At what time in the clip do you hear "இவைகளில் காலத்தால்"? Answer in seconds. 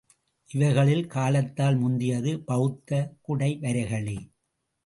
0.49-1.77